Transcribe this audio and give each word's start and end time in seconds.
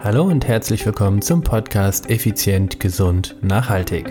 Hallo 0.00 0.22
und 0.22 0.46
herzlich 0.46 0.86
willkommen 0.86 1.22
zum 1.22 1.42
Podcast 1.42 2.08
Effizient, 2.08 2.78
Gesund, 2.78 3.34
Nachhaltig. 3.42 4.06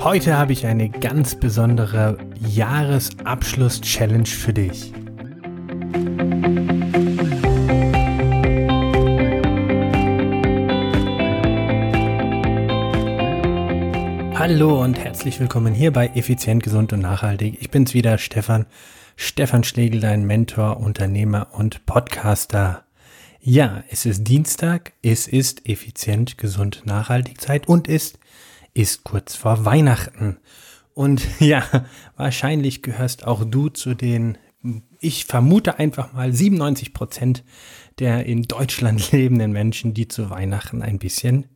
Heute 0.00 0.36
habe 0.36 0.52
ich 0.52 0.66
eine 0.66 0.90
ganz 0.90 1.36
besondere 1.36 2.18
Jahresabschluss-Challenge 2.40 4.26
für 4.26 4.52
dich. 4.52 4.92
Hallo 14.34 14.82
und 14.82 14.98
herzlich 14.98 15.38
willkommen 15.38 15.72
hier 15.74 15.92
bei 15.92 16.08
Effizient, 16.08 16.64
Gesund 16.64 16.92
und 16.92 16.98
Nachhaltig. 16.98 17.58
Ich 17.60 17.70
bin's 17.70 17.94
wieder, 17.94 18.18
Stefan. 18.18 18.66
Stefan 19.16 19.64
Schlegel, 19.64 20.00
dein 20.00 20.24
Mentor, 20.24 20.78
Unternehmer 20.78 21.48
und 21.52 21.86
Podcaster. 21.86 22.84
Ja, 23.40 23.84
es 23.90 24.06
ist 24.06 24.24
Dienstag, 24.24 24.92
es 25.02 25.26
ist 25.26 25.68
effizient, 25.68 26.38
gesund, 26.38 26.82
nachhaltig 26.84 27.40
Zeit 27.40 27.68
und 27.68 27.88
es 27.88 28.14
ist 28.74 29.04
kurz 29.04 29.34
vor 29.34 29.64
Weihnachten. 29.64 30.38
Und 30.94 31.26
ja, 31.40 31.64
wahrscheinlich 32.16 32.82
gehörst 32.82 33.26
auch 33.26 33.44
du 33.44 33.68
zu 33.68 33.94
den, 33.94 34.38
ich 35.00 35.24
vermute 35.24 35.78
einfach 35.78 36.12
mal 36.12 36.32
97 36.32 36.94
Prozent 36.94 37.44
der 37.98 38.26
in 38.26 38.42
Deutschland 38.42 39.12
lebenden 39.12 39.52
Menschen, 39.52 39.94
die 39.94 40.08
zu 40.08 40.30
Weihnachten 40.30 40.82
ein 40.82 40.98
bisschen 40.98 41.46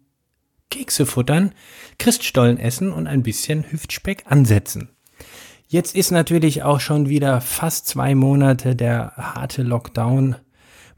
Kekse 0.70 1.06
futtern, 1.06 1.54
Christstollen 1.98 2.59
essen 2.59 2.92
und 2.92 3.06
ein 3.06 3.23
bisschen 3.23 3.70
Hüftspeck 3.70 4.24
ansetzen. 4.26 4.90
Jetzt 5.68 5.96
ist 5.96 6.12
natürlich 6.12 6.62
auch 6.62 6.78
schon 6.78 7.08
wieder 7.08 7.40
fast 7.40 7.88
zwei 7.88 8.14
Monate 8.14 8.76
der 8.76 9.12
harte 9.16 9.62
Lockdown 9.62 10.36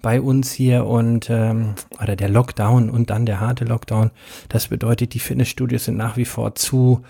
bei 0.02 0.20
uns 0.20 0.52
hier 0.52 0.84
und 0.84 1.28
ähm, 1.30 1.74
oder 2.00 2.16
der 2.16 2.28
Lockdown 2.28 2.90
und 2.90 3.08
dann 3.10 3.24
der 3.24 3.40
harte 3.40 3.64
Lockdown. 3.64 4.10
Das 4.48 4.68
bedeutet, 4.68 5.14
die 5.14 5.20
Fitnessstudios 5.20 5.86
sind 5.86 5.96
nach 5.96 6.16
wie 6.18 6.26
vor 6.26 6.54
zu, 6.54 7.02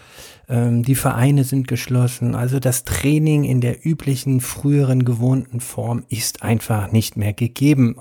ähm, 0.48 0.84
die 0.84 0.94
Vereine 0.94 1.42
sind 1.42 1.66
geschlossen. 1.68 2.36
Also 2.36 2.60
das 2.60 2.84
Training 2.84 3.42
in 3.42 3.60
der 3.60 3.84
üblichen, 3.84 4.40
früheren, 4.40 5.04
gewohnten 5.04 5.60
Form 5.60 6.04
ist 6.08 6.42
einfach 6.42 6.92
nicht 6.92 7.16
mehr 7.16 7.32
gegeben. 7.32 7.96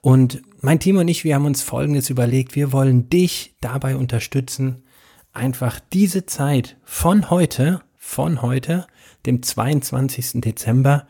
Und 0.00 0.40
mein 0.60 0.78
Team 0.78 0.96
und 0.98 1.08
ich, 1.08 1.24
wir 1.24 1.34
haben 1.34 1.46
uns 1.46 1.62
Folgendes 1.62 2.10
überlegt. 2.10 2.54
Wir 2.54 2.72
wollen 2.72 3.10
dich 3.10 3.56
dabei 3.60 3.96
unterstützen, 3.96 4.84
einfach 5.32 5.80
diese 5.92 6.26
Zeit 6.26 6.76
von 6.84 7.28
heute 7.28 7.80
von 8.08 8.40
heute, 8.40 8.86
dem 9.26 9.42
22. 9.42 10.40
Dezember, 10.40 11.06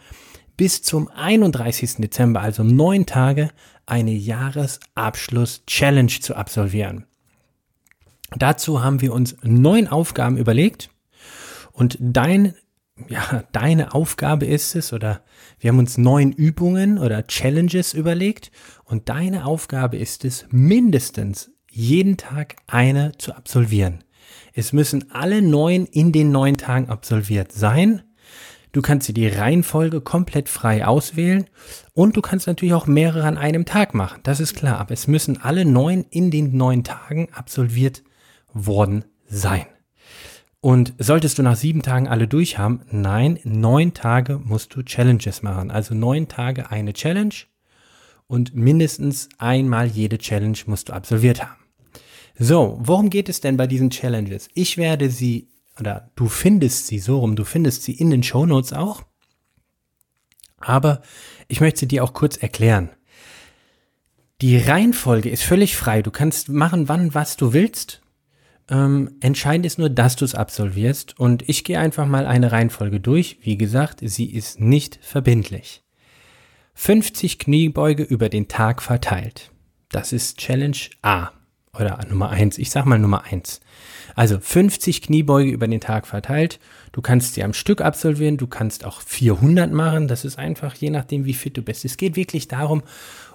bis 0.56 0.82
zum 0.82 1.08
31. 1.08 1.98
Dezember, 1.98 2.40
also 2.40 2.64
neun 2.64 3.06
Tage, 3.06 3.50
eine 3.86 4.10
Jahresabschluss-Challenge 4.10 6.18
zu 6.20 6.34
absolvieren. 6.34 7.06
Dazu 8.36 8.82
haben 8.82 9.00
wir 9.00 9.12
uns 9.12 9.36
neun 9.42 9.86
Aufgaben 9.86 10.36
überlegt 10.36 10.90
und 11.72 11.96
dein, 12.00 12.54
ja, 13.08 13.44
deine 13.52 13.94
Aufgabe 13.94 14.46
ist 14.46 14.74
es, 14.74 14.92
oder 14.92 15.22
wir 15.60 15.70
haben 15.70 15.78
uns 15.78 15.98
neun 15.98 16.32
Übungen 16.32 16.98
oder 16.98 17.28
Challenges 17.28 17.94
überlegt 17.94 18.50
und 18.84 19.08
deine 19.08 19.46
Aufgabe 19.46 19.96
ist 19.96 20.24
es, 20.24 20.46
mindestens 20.50 21.52
jeden 21.70 22.16
Tag 22.16 22.56
eine 22.66 23.12
zu 23.18 23.36
absolvieren. 23.36 24.02
Es 24.52 24.72
müssen 24.72 25.10
alle 25.12 25.42
neun 25.42 25.86
in 25.86 26.12
den 26.12 26.30
neun 26.30 26.56
Tagen 26.56 26.88
absolviert 26.88 27.52
sein. 27.52 28.02
Du 28.72 28.82
kannst 28.82 29.08
dir 29.08 29.14
die 29.14 29.28
Reihenfolge 29.28 30.00
komplett 30.00 30.48
frei 30.48 30.86
auswählen 30.86 31.46
und 31.94 32.16
du 32.16 32.20
kannst 32.20 32.46
natürlich 32.46 32.74
auch 32.74 32.86
mehrere 32.86 33.24
an 33.24 33.38
einem 33.38 33.64
Tag 33.64 33.94
machen. 33.94 34.20
Das 34.24 34.40
ist 34.40 34.54
klar, 34.54 34.78
aber 34.78 34.92
es 34.92 35.06
müssen 35.06 35.40
alle 35.40 35.64
neun 35.64 36.04
in 36.10 36.30
den 36.30 36.56
neun 36.56 36.84
Tagen 36.84 37.28
absolviert 37.32 38.02
worden 38.52 39.04
sein. 39.26 39.66
Und 40.60 40.92
solltest 40.98 41.38
du 41.38 41.42
nach 41.42 41.56
sieben 41.56 41.82
Tagen 41.82 42.08
alle 42.08 42.26
durch 42.26 42.58
haben? 42.58 42.82
Nein, 42.90 43.38
neun 43.44 43.94
Tage 43.94 44.38
musst 44.38 44.74
du 44.74 44.82
Challenges 44.82 45.42
machen. 45.42 45.70
Also 45.70 45.94
neun 45.94 46.28
Tage 46.28 46.70
eine 46.70 46.92
Challenge 46.92 47.34
und 48.26 48.54
mindestens 48.54 49.28
einmal 49.38 49.86
jede 49.86 50.18
Challenge 50.18 50.58
musst 50.66 50.88
du 50.88 50.92
absolviert 50.92 51.42
haben. 51.42 51.67
So, 52.40 52.78
worum 52.80 53.10
geht 53.10 53.28
es 53.28 53.40
denn 53.40 53.56
bei 53.56 53.66
diesen 53.66 53.90
Challenges? 53.90 54.48
Ich 54.54 54.76
werde 54.76 55.10
sie, 55.10 55.48
oder 55.80 56.10
du 56.14 56.28
findest 56.28 56.86
sie 56.86 57.00
so 57.00 57.18
rum, 57.18 57.34
du 57.34 57.44
findest 57.44 57.82
sie 57.82 57.92
in 57.92 58.10
den 58.10 58.22
Show 58.22 58.46
Notes 58.46 58.72
auch. 58.72 59.02
Aber 60.60 61.02
ich 61.48 61.60
möchte 61.60 61.80
sie 61.80 61.88
dir 61.88 62.04
auch 62.04 62.12
kurz 62.12 62.36
erklären. 62.36 62.90
Die 64.40 64.56
Reihenfolge 64.56 65.30
ist 65.30 65.42
völlig 65.42 65.76
frei. 65.76 66.00
Du 66.02 66.12
kannst 66.12 66.48
machen, 66.48 66.88
wann, 66.88 67.12
was 67.12 67.36
du 67.36 67.52
willst. 67.52 68.02
Ähm, 68.70 69.16
entscheidend 69.20 69.66
ist 69.66 69.78
nur, 69.78 69.90
dass 69.90 70.14
du 70.14 70.24
es 70.24 70.36
absolvierst. 70.36 71.18
Und 71.18 71.48
ich 71.48 71.64
gehe 71.64 71.80
einfach 71.80 72.06
mal 72.06 72.24
eine 72.24 72.52
Reihenfolge 72.52 73.00
durch. 73.00 73.38
Wie 73.42 73.56
gesagt, 73.56 73.98
sie 74.02 74.32
ist 74.32 74.60
nicht 74.60 75.00
verbindlich. 75.02 75.82
50 76.74 77.40
Kniebeuge 77.40 78.04
über 78.04 78.28
den 78.28 78.46
Tag 78.46 78.80
verteilt. 78.80 79.50
Das 79.88 80.12
ist 80.12 80.38
Challenge 80.38 80.78
A 81.02 81.32
oder 81.80 81.98
Nummer 82.08 82.30
eins. 82.30 82.58
Ich 82.58 82.70
sag 82.70 82.84
mal 82.84 82.98
Nummer 82.98 83.24
eins. 83.24 83.60
Also 84.14 84.38
50 84.40 85.02
Kniebeuge 85.02 85.50
über 85.50 85.68
den 85.68 85.80
Tag 85.80 86.06
verteilt. 86.06 86.58
Du 86.92 87.00
kannst 87.02 87.34
sie 87.34 87.44
am 87.44 87.52
Stück 87.52 87.80
absolvieren. 87.80 88.36
Du 88.36 88.46
kannst 88.46 88.84
auch 88.84 89.00
400 89.00 89.70
machen. 89.72 90.08
Das 90.08 90.24
ist 90.24 90.38
einfach 90.38 90.74
je 90.74 90.90
nachdem, 90.90 91.24
wie 91.24 91.34
fit 91.34 91.56
du 91.56 91.62
bist. 91.62 91.84
Es 91.84 91.96
geht 91.96 92.16
wirklich 92.16 92.48
darum, 92.48 92.82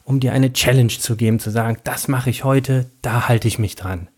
um 0.04 0.20
dir 0.20 0.34
eine 0.34 0.52
Challenge 0.52 0.90
zu 0.90 1.16
geben, 1.16 1.40
zu 1.40 1.50
sagen, 1.50 1.78
das 1.84 2.08
mache 2.08 2.30
ich 2.30 2.44
heute, 2.44 2.90
da 3.02 3.28
halte 3.28 3.48
ich 3.48 3.60
mich 3.60 3.76
dran. 3.76 4.10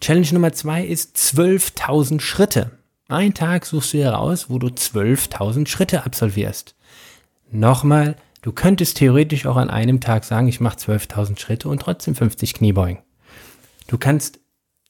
Challenge 0.00 0.26
Nummer 0.32 0.52
zwei 0.52 0.84
ist 0.84 1.16
12.000 1.16 2.20
Schritte. 2.20 2.72
Ein 3.08 3.34
Tag 3.34 3.64
suchst 3.64 3.94
du 3.94 3.98
heraus, 3.98 4.50
wo 4.50 4.58
du 4.58 4.66
12.000 4.66 5.66
Schritte 5.68 6.04
absolvierst. 6.04 6.74
Nochmal, 7.50 8.16
du 8.42 8.52
könntest 8.52 8.98
theoretisch 8.98 9.46
auch 9.46 9.56
an 9.56 9.70
einem 9.70 10.00
Tag 10.00 10.24
sagen, 10.24 10.48
ich 10.48 10.60
mache 10.60 10.78
12.000 10.78 11.38
Schritte 11.38 11.68
und 11.68 11.80
trotzdem 11.80 12.14
50 12.14 12.54
Kniebeugen. 12.54 12.98
Du 13.88 13.96
kannst 13.98 14.38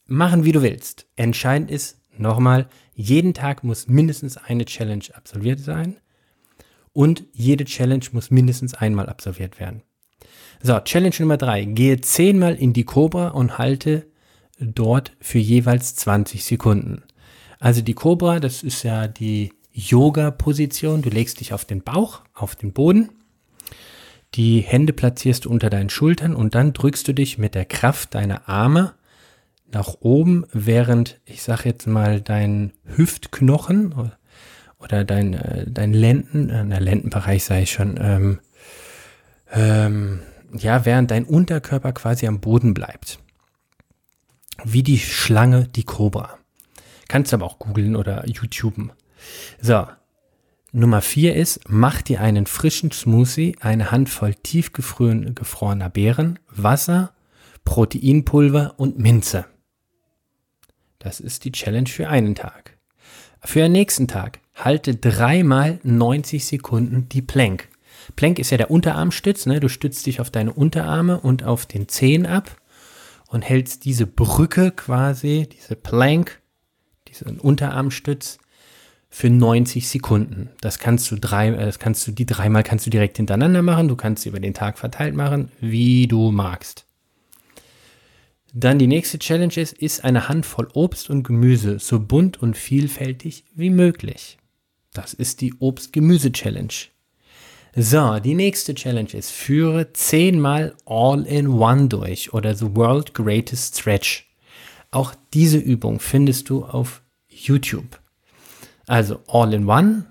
machen, 0.06 0.44
wie 0.44 0.52
du 0.52 0.60
willst. 0.60 1.06
Entscheidend 1.16 1.70
ist, 1.70 2.00
nochmal, 2.18 2.68
jeden 2.94 3.32
Tag 3.32 3.62
muss 3.62 3.86
mindestens 3.86 4.36
eine 4.36 4.64
Challenge 4.64 5.04
absolviert 5.14 5.60
sein 5.60 5.96
und 6.92 7.24
jede 7.32 7.64
Challenge 7.64 8.04
muss 8.10 8.30
mindestens 8.30 8.74
einmal 8.74 9.08
absolviert 9.08 9.60
werden. 9.60 9.82
So, 10.60 10.78
Challenge 10.80 11.14
Nummer 11.20 11.36
drei. 11.36 11.64
Gehe 11.64 12.00
zehnmal 12.00 12.56
in 12.56 12.72
die 12.72 12.84
Cobra 12.84 13.28
und 13.28 13.56
halte 13.56 14.08
dort 14.58 15.16
für 15.20 15.38
jeweils 15.38 15.94
20 15.94 16.44
Sekunden. 16.44 17.04
Also 17.60 17.82
die 17.82 17.94
Cobra, 17.94 18.40
das 18.40 18.64
ist 18.64 18.82
ja 18.82 19.06
die 19.06 19.52
Yoga-Position. 19.70 21.02
Du 21.02 21.10
legst 21.10 21.38
dich 21.38 21.52
auf 21.52 21.64
den 21.64 21.82
Bauch, 21.82 22.22
auf 22.34 22.56
den 22.56 22.72
Boden 22.72 23.10
die 24.34 24.60
Hände 24.60 24.92
platzierst 24.92 25.44
du 25.44 25.50
unter 25.50 25.70
deinen 25.70 25.90
Schultern 25.90 26.34
und 26.34 26.54
dann 26.54 26.72
drückst 26.72 27.08
du 27.08 27.12
dich 27.12 27.38
mit 27.38 27.54
der 27.54 27.64
Kraft 27.64 28.14
deiner 28.14 28.48
Arme 28.48 28.94
nach 29.70 29.96
oben, 30.00 30.46
während 30.52 31.20
ich 31.24 31.42
sag 31.42 31.64
jetzt 31.64 31.86
mal 31.86 32.20
dein 32.20 32.72
Hüftknochen 32.84 34.12
oder 34.78 35.04
dein, 35.04 35.34
äh, 35.34 35.66
dein 35.68 35.92
Lenden, 35.92 36.50
äh, 36.50 36.78
Lendenbereich 36.78 37.44
sei 37.44 37.62
ich 37.62 37.72
schon, 37.72 37.98
ähm, 38.00 38.40
ähm, 39.52 40.20
ja, 40.52 40.84
während 40.84 41.10
dein 41.10 41.24
Unterkörper 41.24 41.92
quasi 41.92 42.26
am 42.26 42.40
Boden 42.40 42.74
bleibt. 42.74 43.18
Wie 44.64 44.82
die 44.82 44.98
Schlange, 44.98 45.68
die 45.68 45.84
Kobra. 45.84 46.38
Kannst 47.08 47.32
aber 47.32 47.46
auch 47.46 47.58
googeln 47.58 47.96
oder 47.96 48.26
YouTuben. 48.26 48.92
So, 49.60 49.86
Nummer 50.72 51.00
vier 51.00 51.34
ist, 51.34 51.60
mach 51.68 52.02
dir 52.02 52.20
einen 52.20 52.46
frischen 52.46 52.90
Smoothie, 52.90 53.56
eine 53.60 53.90
Handvoll 53.90 54.34
tiefgefrorener 54.34 55.88
Beeren, 55.88 56.38
Wasser, 56.50 57.14
Proteinpulver 57.64 58.74
und 58.76 58.98
Minze. 58.98 59.46
Das 60.98 61.20
ist 61.20 61.44
die 61.44 61.52
Challenge 61.52 61.88
für 61.88 62.08
einen 62.08 62.34
Tag. 62.34 62.76
Für 63.42 63.60
den 63.60 63.72
nächsten 63.72 64.08
Tag 64.08 64.40
halte 64.54 64.94
dreimal 64.94 65.80
90 65.84 66.44
Sekunden 66.44 67.08
die 67.08 67.22
Plank. 67.22 67.68
Plank 68.16 68.38
ist 68.38 68.50
ja 68.50 68.58
der 68.58 68.70
Unterarmstütz, 68.70 69.46
ne? 69.46 69.60
Du 69.60 69.68
stützt 69.68 70.04
dich 70.06 70.20
auf 70.20 70.30
deine 70.30 70.52
Unterarme 70.52 71.18
und 71.18 71.44
auf 71.44 71.64
den 71.64 71.88
Zehen 71.88 72.26
ab 72.26 72.60
und 73.28 73.42
hältst 73.42 73.84
diese 73.84 74.06
Brücke 74.06 74.70
quasi, 74.72 75.48
diese 75.50 75.76
Plank, 75.76 76.40
diesen 77.06 77.38
Unterarmstütz 77.38 78.38
für 79.10 79.30
90 79.30 79.88
Sekunden. 79.88 80.50
Das 80.60 80.78
kannst 80.78 81.10
du 81.10 81.16
drei, 81.16 81.48
äh, 81.48 81.64
das 81.64 81.78
kannst 81.78 82.06
du, 82.06 82.12
die 82.12 82.26
dreimal 82.26 82.62
kannst 82.62 82.86
du 82.86 82.90
direkt 82.90 83.16
hintereinander 83.16 83.62
machen. 83.62 83.88
Du 83.88 83.96
kannst 83.96 84.22
sie 84.22 84.28
über 84.28 84.40
den 84.40 84.54
Tag 84.54 84.78
verteilt 84.78 85.14
machen, 85.14 85.50
wie 85.60 86.06
du 86.06 86.30
magst. 86.30 86.84
Dann 88.54 88.78
die 88.78 88.86
nächste 88.86 89.18
Challenge 89.18 89.54
ist, 89.54 89.74
ist 89.74 90.04
eine 90.04 90.28
Handvoll 90.28 90.68
Obst 90.72 91.10
und 91.10 91.22
Gemüse 91.22 91.78
so 91.78 92.00
bunt 92.00 92.42
und 92.42 92.56
vielfältig 92.56 93.44
wie 93.54 93.70
möglich. 93.70 94.38
Das 94.92 95.14
ist 95.14 95.42
die 95.42 95.54
Obst-Gemüse-Challenge. 95.58 96.72
So, 97.76 98.18
die 98.18 98.34
nächste 98.34 98.74
Challenge 98.74 99.12
ist, 99.12 99.30
führe 99.30 99.92
zehnmal 99.92 100.74
All-in-One 100.86 101.88
durch 101.88 102.32
oder 102.32 102.54
The 102.54 102.74
World 102.74 103.14
Greatest 103.14 103.78
Stretch. 103.78 104.26
Auch 104.90 105.14
diese 105.34 105.58
Übung 105.58 106.00
findest 106.00 106.48
du 106.48 106.64
auf 106.64 107.02
YouTube. 107.28 108.00
Also 108.88 109.20
All-in-One, 109.28 110.06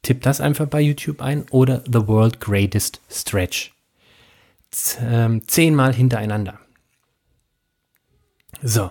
tipp 0.00 0.22
das 0.22 0.40
einfach 0.40 0.66
bei 0.66 0.80
YouTube 0.80 1.20
ein 1.20 1.44
oder 1.50 1.84
The 1.86 2.06
World 2.08 2.40
Greatest 2.40 3.00
Stretch. 3.10 3.72
Ähm, 5.00 5.46
zehnmal 5.46 5.94
hintereinander. 5.94 6.58
So, 8.62 8.90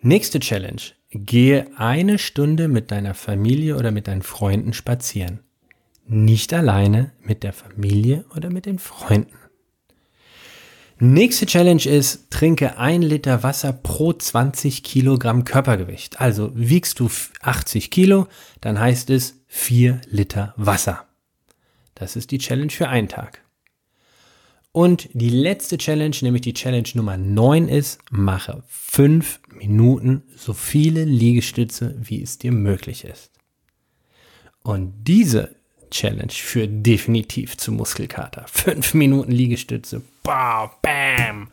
nächste 0.00 0.40
Challenge. 0.40 0.82
Gehe 1.10 1.70
eine 1.76 2.18
Stunde 2.18 2.68
mit 2.68 2.90
deiner 2.90 3.14
Familie 3.14 3.76
oder 3.76 3.92
mit 3.92 4.08
deinen 4.08 4.22
Freunden 4.22 4.72
spazieren. 4.72 5.40
Nicht 6.06 6.52
alleine, 6.52 7.12
mit 7.22 7.44
der 7.44 7.52
Familie 7.52 8.24
oder 8.34 8.50
mit 8.50 8.66
den 8.66 8.78
Freunden. 8.78 9.36
Nächste 11.00 11.46
Challenge 11.46 11.84
ist, 11.84 12.28
trinke 12.30 12.76
ein 12.76 13.02
Liter 13.02 13.44
Wasser 13.44 13.72
pro 13.72 14.12
20 14.12 14.82
Kilogramm 14.82 15.44
Körpergewicht. 15.44 16.20
Also 16.20 16.50
wiegst 16.56 16.98
du 16.98 17.08
80 17.40 17.92
Kilo, 17.92 18.26
dann 18.60 18.80
heißt 18.80 19.10
es 19.10 19.40
4 19.46 20.00
Liter 20.08 20.54
Wasser. 20.56 21.06
Das 21.94 22.16
ist 22.16 22.32
die 22.32 22.38
Challenge 22.38 22.70
für 22.70 22.88
einen 22.88 23.08
Tag. 23.08 23.42
Und 24.72 25.08
die 25.12 25.30
letzte 25.30 25.78
Challenge, 25.78 26.16
nämlich 26.20 26.42
die 26.42 26.54
Challenge 26.54 26.88
Nummer 26.94 27.16
9 27.16 27.68
ist, 27.68 28.00
mache 28.10 28.64
5 28.66 29.40
Minuten 29.54 30.24
so 30.36 30.52
viele 30.52 31.04
Liegestütze, 31.04 31.94
wie 32.00 32.22
es 32.22 32.38
dir 32.38 32.50
möglich 32.50 33.04
ist. 33.04 33.30
Und 34.64 34.94
diese 35.06 35.54
Challenge 35.92 36.32
führt 36.32 36.84
definitiv 36.84 37.56
zu 37.56 37.70
Muskelkater. 37.70 38.46
5 38.48 38.94
Minuten 38.94 39.30
Liegestütze. 39.30 40.02
Bow, 40.28 40.70
bam. 40.82 41.48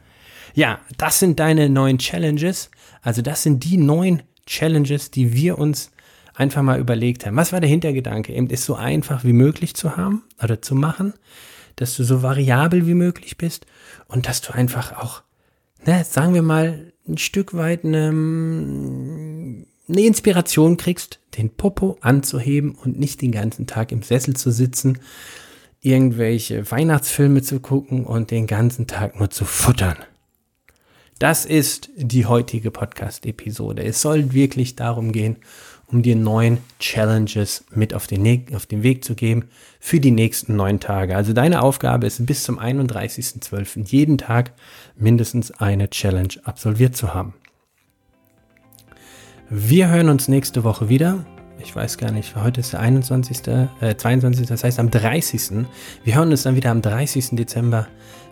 Ja, 0.54 0.80
das 0.98 1.20
sind 1.20 1.40
deine 1.40 1.70
neuen 1.70 1.98
Challenges. 1.98 2.70
Also 3.02 3.22
das 3.22 3.44
sind 3.44 3.64
die 3.64 3.78
neuen 3.78 4.24
Challenges, 4.46 5.12
die 5.12 5.34
wir 5.34 5.58
uns 5.58 5.92
einfach 6.34 6.62
mal 6.62 6.80
überlegt 6.80 7.26
haben. 7.26 7.36
Was 7.38 7.54
war 7.54 7.62
der 7.62 7.70
Hintergedanke? 7.70 8.34
Eben 8.34 8.50
ist 8.50 8.66
so 8.66 8.76
einfach 8.76 9.24
wie 9.24 9.34
möglich 9.34 9.76
zu 9.76 9.98
haben 9.98 10.24
oder 10.42 10.62
zu 10.62 10.76
machen 10.76 11.14
dass 11.76 11.96
du 11.96 12.04
so 12.04 12.22
variabel 12.24 12.88
wie 12.88 12.94
möglich 12.94 13.38
bist 13.38 13.66
und 14.08 14.28
dass 14.28 14.42
du 14.42 14.54
einfach 14.54 14.94
auch, 14.98 15.24
ne, 15.86 16.04
sagen 16.04 16.34
wir 16.34 16.42
mal, 16.42 16.94
ein 17.08 17.18
Stück 17.18 17.54
weit 17.54 17.86
eine, 17.86 18.10
eine 18.10 19.66
Inspiration 20.02 20.78
kriegst, 20.78 21.20
den 21.38 21.52
Popo 21.52 21.98
anzuheben 22.02 22.76
und 22.76 22.98
nicht 23.00 23.22
den 23.22 23.32
ganzen 23.32 23.68
Tag 23.68 23.92
im 23.92 24.02
Sessel 24.02 24.36
zu 24.36 24.52
sitzen, 24.52 25.00
irgendwelche 25.86 26.70
Weihnachtsfilme 26.72 27.42
zu 27.42 27.60
gucken 27.60 28.06
und 28.06 28.32
den 28.32 28.48
ganzen 28.48 28.88
Tag 28.88 29.20
nur 29.20 29.30
zu 29.30 29.46
futtern. 29.46 29.98
Das 31.20 31.46
ist 31.46 31.90
die 31.96 32.26
heutige 32.26 32.72
Podcast-Episode. 32.72 33.84
Es 33.84 34.02
soll 34.02 34.34
wirklich 34.34 34.76
darum 34.76 35.12
gehen, 35.12 35.38
um 35.88 36.02
dir 36.02 36.16
neun 36.16 36.58
Challenges 36.80 37.64
mit 37.74 37.94
auf 37.94 38.08
den, 38.08 38.48
auf 38.54 38.66
den 38.66 38.84
Weg 38.84 39.06
zu 39.06 39.16
geben 39.16 39.46
für 39.80 40.00
die 40.00 40.12
nächsten 40.12 40.56
neun 40.56 40.80
Tage. 40.80 41.16
Also 41.16 41.32
deine 41.32 41.62
Aufgabe 41.62 42.08
ist 42.08 42.26
bis 42.26 42.44
zum 42.44 42.60
31.12. 42.60 43.88
jeden 43.88 44.18
Tag 44.18 44.54
mindestens 44.98 45.52
eine 45.52 45.90
Challenge 45.90 46.34
absolviert 46.44 46.98
zu 46.98 47.14
haben. 47.14 47.36
Wir 49.50 49.90
hören 49.90 50.10
uns 50.10 50.28
nächste 50.28 50.64
Woche 50.64 50.90
wieder. 50.90 51.26
Ich 51.66 51.76
weiß 51.76 51.98
gar 51.98 52.12
nicht, 52.12 52.36
heute 52.38 52.62
ist 52.62 52.72
der 52.72 52.80
21., 52.80 53.48
äh, 53.82 53.98
22., 53.98 54.48
das 54.48 54.64
heißt 54.64 54.80
am 54.80 54.90
30. 54.90 55.66
Wir 56.06 56.16
hören 56.16 56.32
uns 56.32 56.44
dann 56.44 56.56
wieder 56.56 56.72
am 56.72 56.82
30. 56.82 57.32
Dezember. 57.32 57.88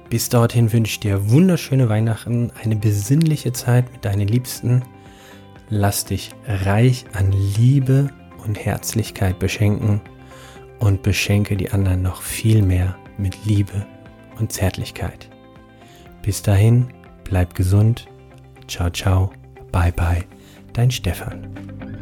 Bis 0.09 0.29
dorthin 0.29 0.71
wünsche 0.71 0.91
ich 0.91 0.99
dir 1.01 1.29
wunderschöne 1.29 1.89
Weihnachten, 1.89 2.51
eine 2.63 2.75
besinnliche 2.75 3.51
Zeit 3.51 3.91
mit 3.91 4.05
deinen 4.05 4.27
Liebsten 4.27 4.83
lass 5.73 6.05
dich 6.05 6.31
reich 6.45 7.05
an 7.13 7.31
Liebe 7.31 8.09
und 8.45 8.63
Herzlichkeit 8.63 9.39
beschenken 9.39 10.01
und 10.79 11.01
beschenke 11.01 11.57
die 11.57 11.71
anderen 11.71 12.01
noch 12.01 12.21
viel 12.21 12.61
mehr 12.61 12.95
mit 13.17 13.45
Liebe 13.45 13.85
und 14.39 14.51
Zärtlichkeit. 14.51 15.29
Bis 16.21 16.41
dahin, 16.41 16.89
bleib 17.23 17.55
gesund. 17.55 18.07
Ciao, 18.67 18.89
ciao. 18.89 19.31
Bye, 19.71 19.91
bye. 19.91 20.23
Dein 20.73 20.91
Stefan. 20.91 21.92